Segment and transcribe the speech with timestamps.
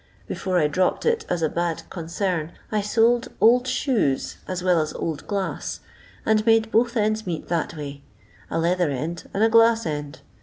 [0.27, 4.93] Before I dropped it as a bad consam, I sold old shoes as well as
[4.93, 5.79] old glass,
[6.25, 8.01] and made both ends meet that way,
[8.49, 10.21] a leather end and a glass end.